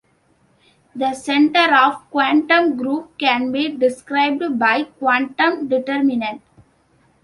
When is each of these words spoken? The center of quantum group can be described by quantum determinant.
The 0.95 1.13
center 1.13 1.75
of 1.75 2.09
quantum 2.09 2.75
group 2.75 3.19
can 3.19 3.51
be 3.51 3.69
described 3.69 4.57
by 4.57 4.85
quantum 4.97 5.67
determinant. 5.67 6.41